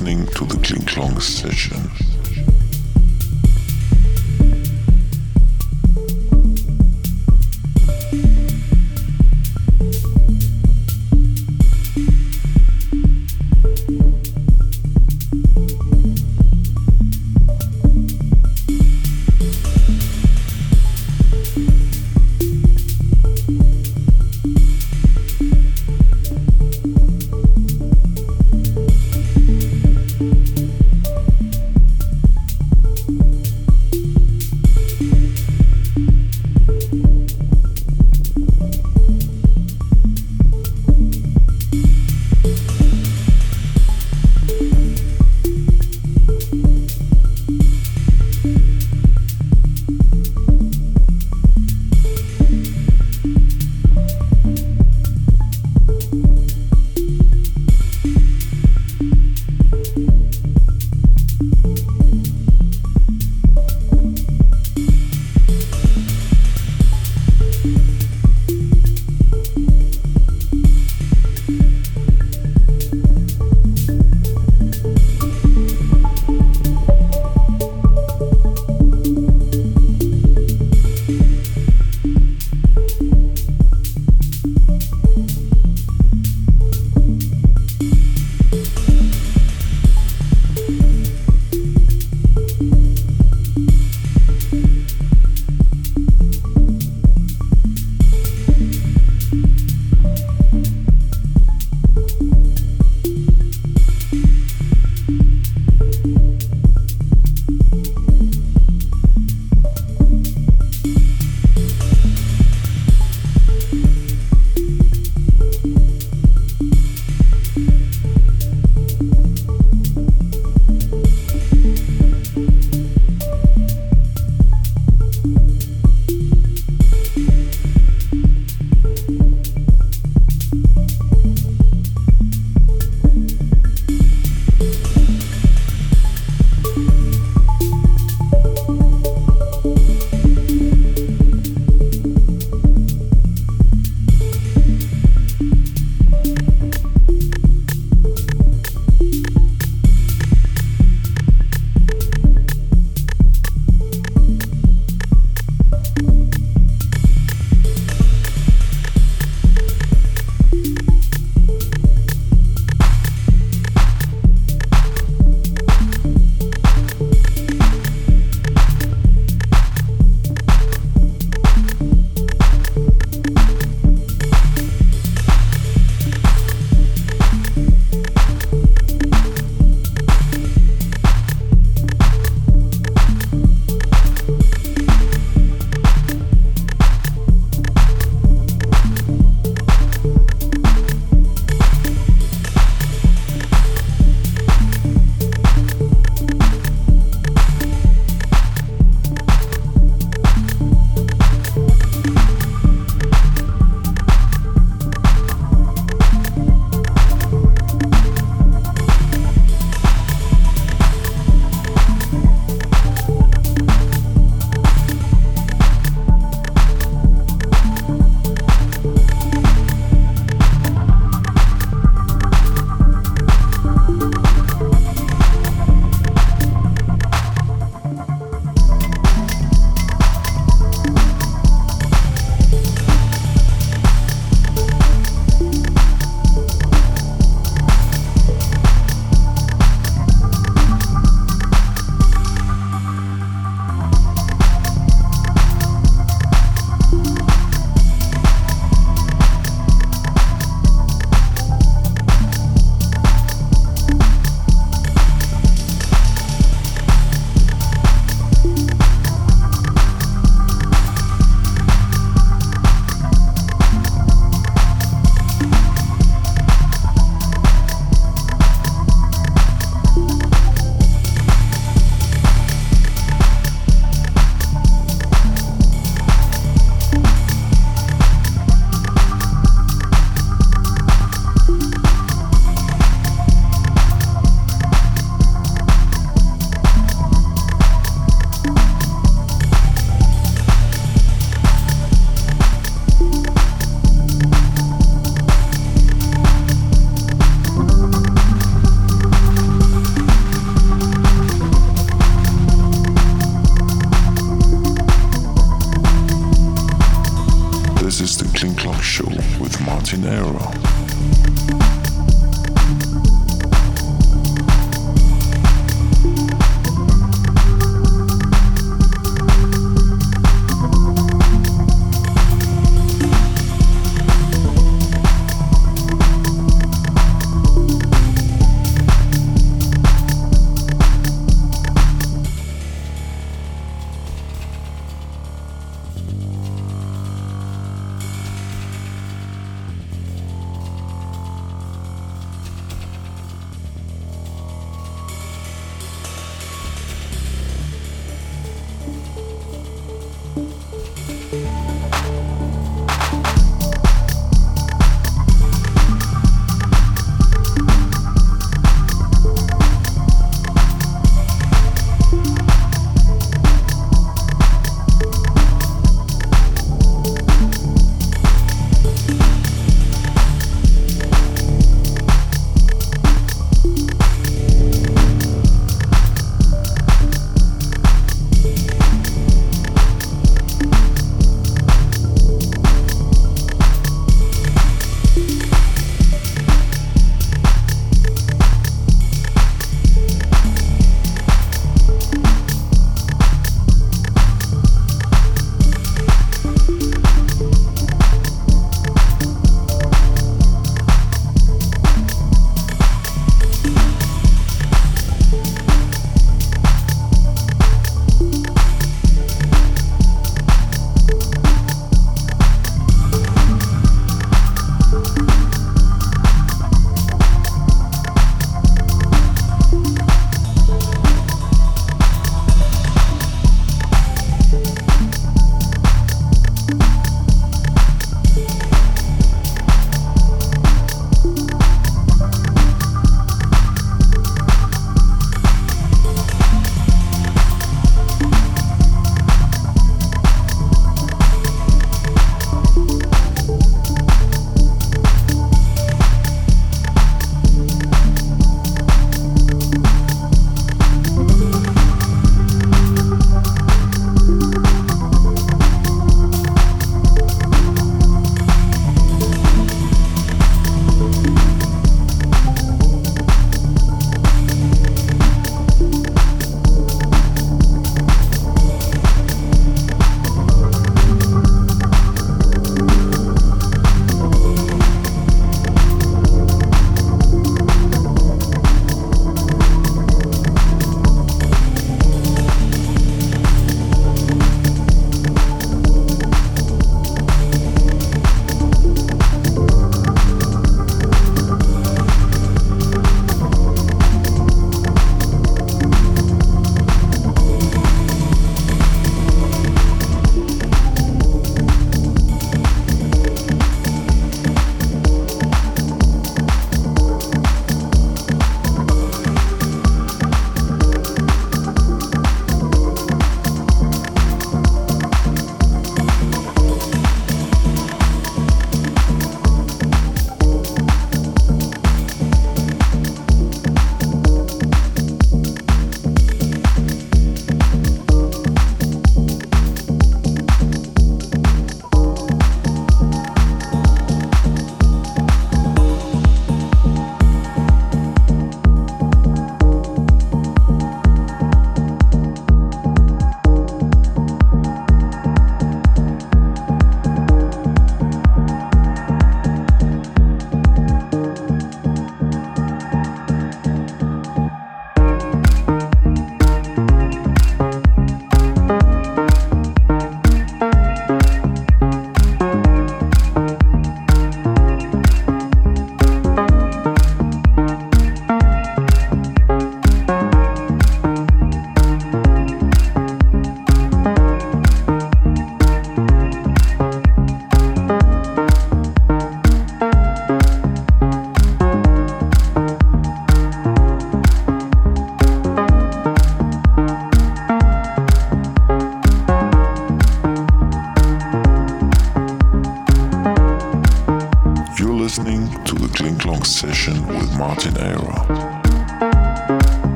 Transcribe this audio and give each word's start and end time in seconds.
listening 0.00 0.26
to 0.26 0.44
the 0.44 0.56
Kling 0.62 0.82
Klong 0.82 1.20
session. 1.20 2.17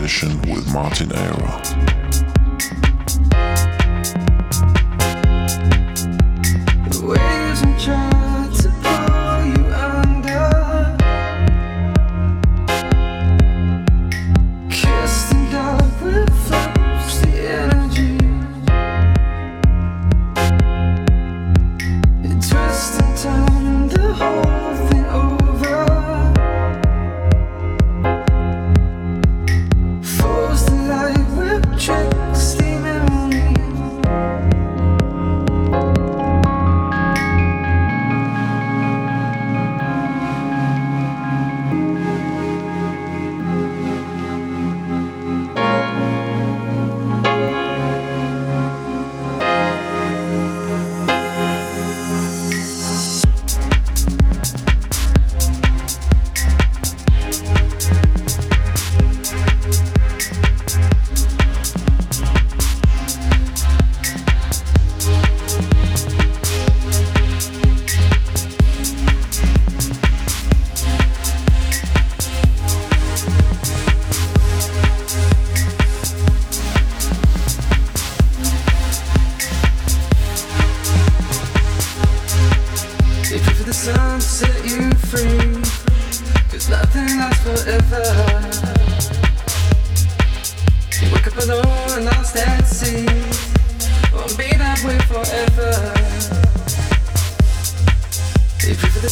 session 0.00 0.40
with 0.50 0.72
Martin 0.72 1.12
Era. 1.14 2.09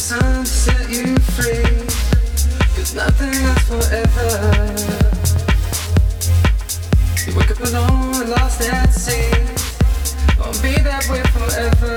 Time 0.09 0.43
to 0.43 0.49
set 0.49 0.89
you 0.89 1.15
free. 1.37 1.61
Cause 2.75 2.95
nothing 2.95 3.29
lasts 3.43 3.67
forever. 3.69 4.29
You 7.27 7.37
wake 7.37 7.51
up 7.51 7.59
alone 7.59 8.27
lost 8.31 8.61
at 8.61 8.91
sea. 8.91 9.29
Won't 10.39 10.63
be 10.63 10.81
that 10.81 11.07
way 11.11 11.21
forever. 11.29 11.93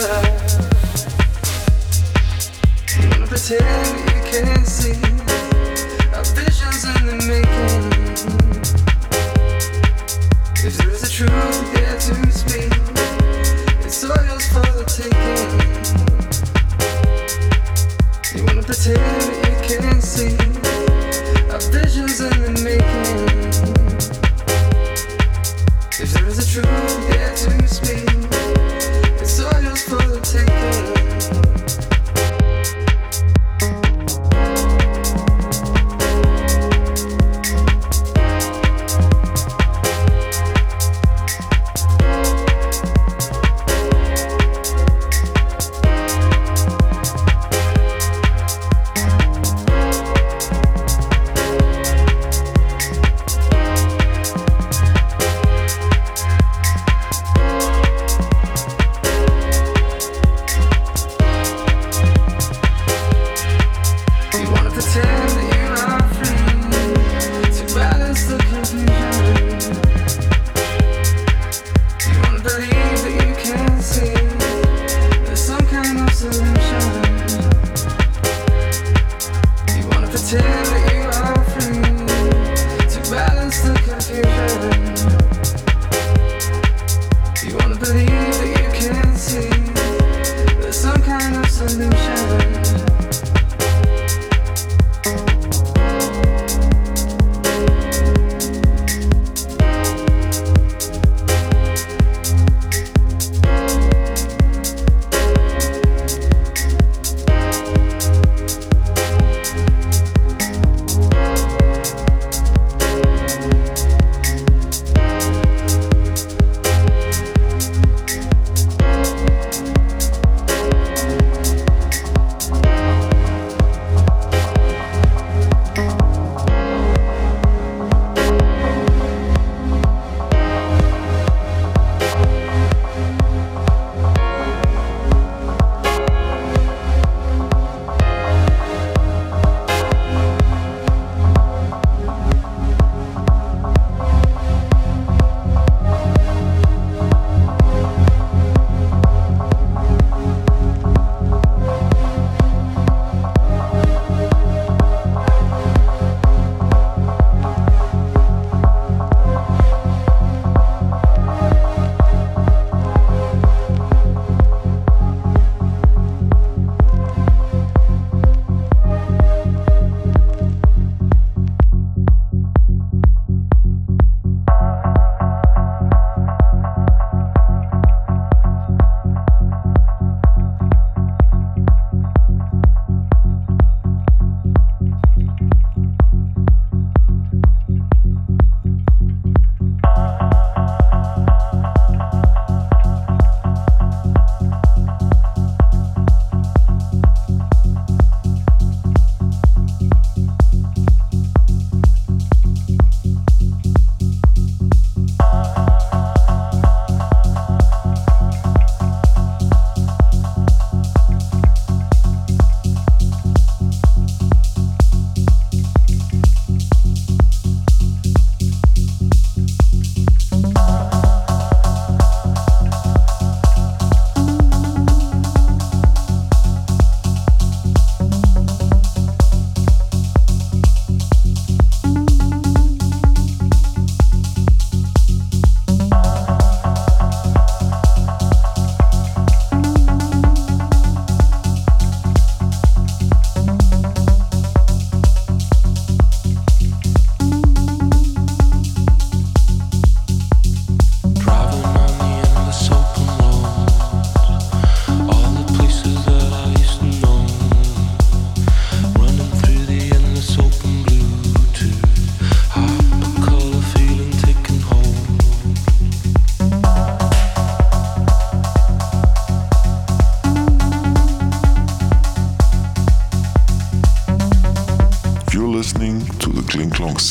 You 3.00 3.08
wanna 3.08 3.26
pretend 3.26 4.11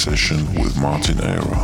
Smoke 0.01 0.49
with 0.57 0.81
Martin 0.81 1.17
through 1.19 1.60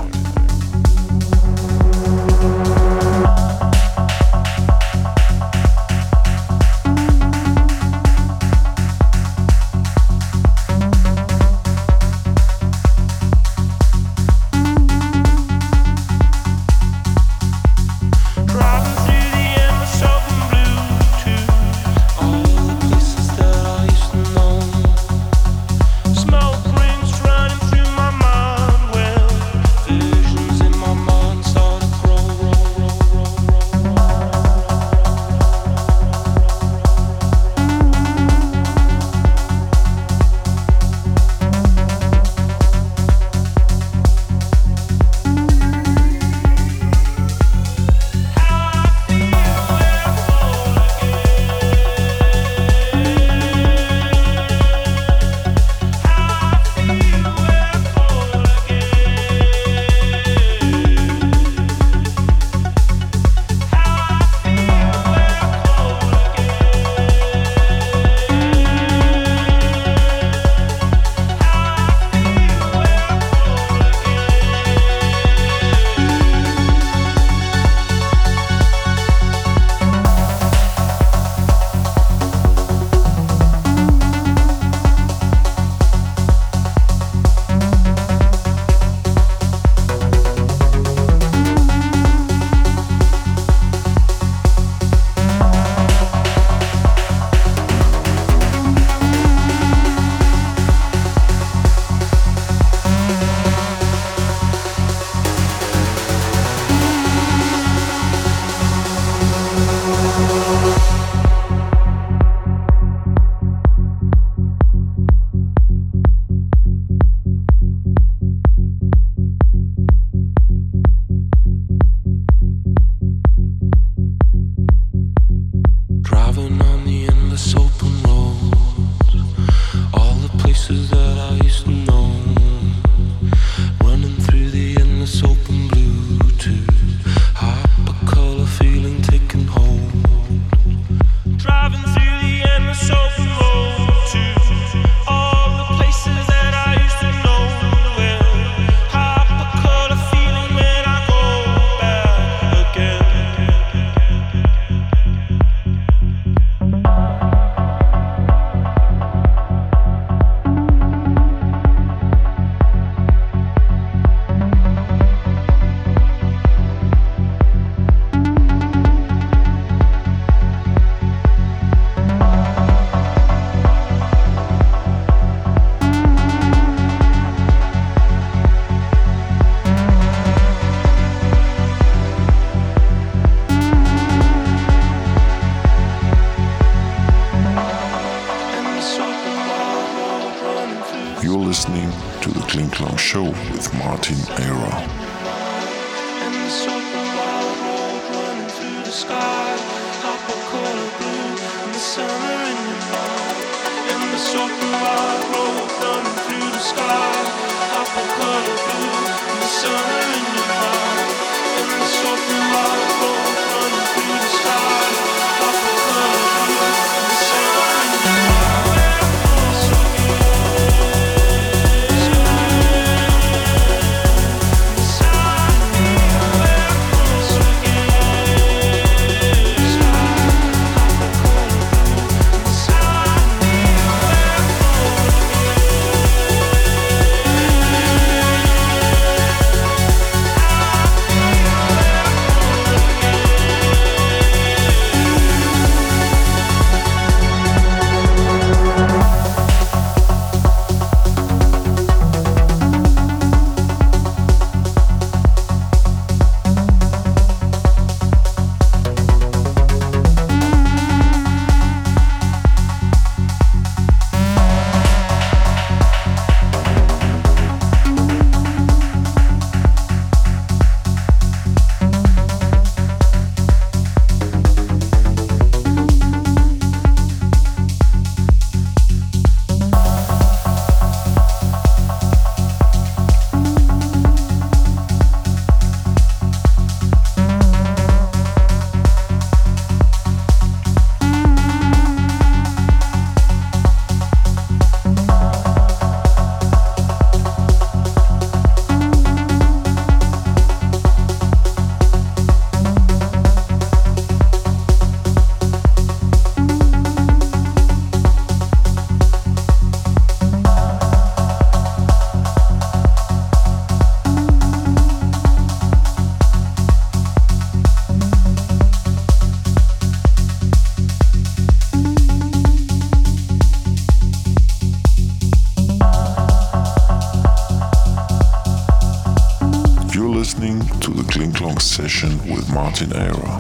Martin 332.58 332.92
Era. 332.92 333.37